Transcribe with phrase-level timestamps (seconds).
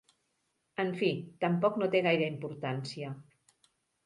[0.83, 1.09] En fi,
[1.45, 3.13] tampoc no té gaire importància.